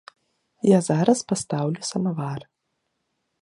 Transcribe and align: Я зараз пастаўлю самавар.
Я 0.69 0.79
зараз 0.87 1.19
пастаўлю 1.33 1.81
самавар. 1.91 2.41